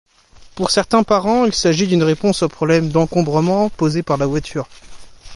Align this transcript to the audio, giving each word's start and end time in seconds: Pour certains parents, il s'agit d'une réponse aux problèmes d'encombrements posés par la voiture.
Pour 0.55 0.71
certains 0.71 1.03
parents, 1.03 1.45
il 1.45 1.53
s'agit 1.53 1.85
d'une 1.85 2.01
réponse 2.01 2.41
aux 2.41 2.49
problèmes 2.49 2.89
d'encombrements 2.89 3.69
posés 3.69 4.01
par 4.01 4.17
la 4.17 4.25
voiture. 4.25 4.67